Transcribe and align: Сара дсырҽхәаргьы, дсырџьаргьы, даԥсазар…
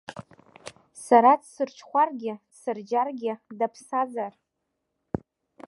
Сара 1.05 1.31
дсырҽхәаргьы, 1.41 2.33
дсырџьаргьы, 2.51 3.33
даԥсазар… 3.59 4.33